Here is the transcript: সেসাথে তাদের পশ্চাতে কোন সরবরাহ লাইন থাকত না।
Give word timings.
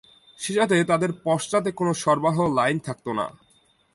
সেসাথে 0.39 0.77
তাদের 0.83 1.11
পশ্চাতে 1.23 1.69
কোন 1.71 1.87
সরবরাহ 1.93 2.37
লাইন 2.57 2.77
থাকত 2.79 3.05
না। 3.19 3.25